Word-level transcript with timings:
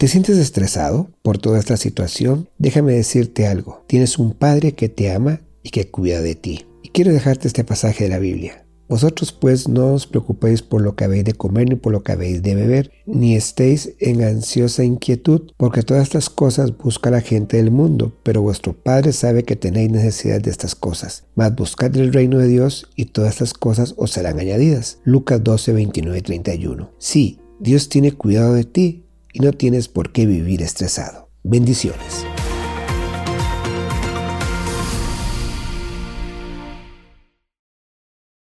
¿Te 0.00 0.08
sientes 0.08 0.38
estresado 0.38 1.10
por 1.20 1.36
toda 1.36 1.58
esta 1.58 1.76
situación? 1.76 2.48
Déjame 2.56 2.94
decirte 2.94 3.46
algo. 3.46 3.84
Tienes 3.86 4.18
un 4.18 4.32
Padre 4.32 4.72
que 4.72 4.88
te 4.88 5.12
ama 5.12 5.42
y 5.62 5.68
que 5.68 5.90
cuida 5.90 6.22
de 6.22 6.34
ti. 6.34 6.64
Y 6.82 6.88
quiero 6.88 7.12
dejarte 7.12 7.46
este 7.46 7.64
pasaje 7.64 8.04
de 8.04 8.08
la 8.08 8.18
Biblia. 8.18 8.64
Vosotros 8.88 9.30
pues 9.32 9.68
no 9.68 9.92
os 9.92 10.06
preocupéis 10.06 10.62
por 10.62 10.80
lo 10.80 10.96
que 10.96 11.04
habéis 11.04 11.24
de 11.26 11.34
comer 11.34 11.68
ni 11.68 11.74
por 11.74 11.92
lo 11.92 12.02
que 12.02 12.12
habéis 12.12 12.42
de 12.42 12.54
beber, 12.54 12.90
ni 13.04 13.36
estéis 13.36 13.92
en 13.98 14.22
ansiosa 14.22 14.84
inquietud, 14.84 15.52
porque 15.58 15.82
todas 15.82 16.04
estas 16.04 16.30
cosas 16.30 16.74
busca 16.78 17.10
la 17.10 17.20
gente 17.20 17.58
del 17.58 17.70
mundo, 17.70 18.10
pero 18.22 18.40
vuestro 18.40 18.72
Padre 18.72 19.12
sabe 19.12 19.42
que 19.42 19.54
tenéis 19.54 19.90
necesidad 19.90 20.40
de 20.40 20.50
estas 20.50 20.74
cosas. 20.74 21.24
Mas 21.34 21.54
buscad 21.54 21.94
el 21.98 22.14
reino 22.14 22.38
de 22.38 22.48
Dios 22.48 22.88
y 22.96 23.04
todas 23.04 23.34
estas 23.34 23.52
cosas 23.52 23.92
os 23.98 24.12
serán 24.12 24.40
añadidas. 24.40 25.00
Lucas 25.04 25.44
12, 25.44 25.74
29 25.74 26.22
31. 26.22 26.90
Sí, 26.96 27.38
Dios 27.60 27.90
tiene 27.90 28.12
cuidado 28.12 28.54
de 28.54 28.64
ti 28.64 29.04
y 29.32 29.40
no 29.40 29.52
tienes 29.52 29.88
por 29.88 30.12
qué 30.12 30.26
vivir 30.26 30.62
estresado. 30.62 31.28
Bendiciones. 31.42 32.26